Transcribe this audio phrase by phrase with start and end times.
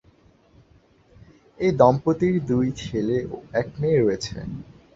[1.59, 4.35] এই দম্পতির দুই ছেলে ও এক মেয়ে রয়েছে।